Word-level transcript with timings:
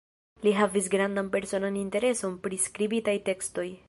Li 0.45 0.51
havis 0.59 0.87
grandan 0.93 1.29
personan 1.35 1.77
intereson 1.81 2.39
pri 2.47 2.59
skribitaj 2.65 3.15
tekstoj. 3.29 3.69